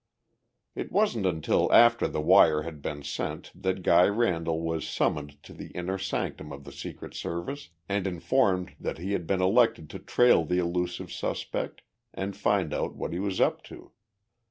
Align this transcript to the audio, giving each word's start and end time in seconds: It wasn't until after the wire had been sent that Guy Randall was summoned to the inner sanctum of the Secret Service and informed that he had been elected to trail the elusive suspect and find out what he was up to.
It 0.73 0.91
wasn't 0.91 1.27
until 1.27 1.71
after 1.71 2.07
the 2.07 2.21
wire 2.21 2.63
had 2.63 2.81
been 2.81 3.03
sent 3.03 3.51
that 3.53 3.83
Guy 3.83 4.07
Randall 4.07 4.59
was 4.59 4.89
summoned 4.89 5.43
to 5.43 5.53
the 5.53 5.67
inner 5.75 5.99
sanctum 5.99 6.51
of 6.51 6.63
the 6.63 6.71
Secret 6.71 7.13
Service 7.13 7.69
and 7.87 8.07
informed 8.07 8.73
that 8.79 8.97
he 8.97 9.11
had 9.11 9.27
been 9.27 9.43
elected 9.43 9.91
to 9.91 9.99
trail 9.99 10.43
the 10.43 10.57
elusive 10.57 11.11
suspect 11.11 11.83
and 12.15 12.35
find 12.35 12.73
out 12.73 12.95
what 12.95 13.13
he 13.13 13.19
was 13.19 13.39
up 13.39 13.61
to. 13.65 13.91